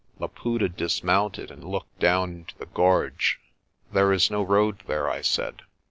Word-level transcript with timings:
Laputa 0.17 0.67
dismounted 0.67 1.51
and 1.51 1.63
looked 1.63 1.99
down 1.99 2.31
into 2.31 2.57
the 2.57 2.65
gorge. 2.65 3.39
"There 3.93 4.11
is 4.11 4.31
no 4.31 4.41
road 4.41 4.81
there," 4.87 5.07
I 5.07 5.21
said. 5.21 5.61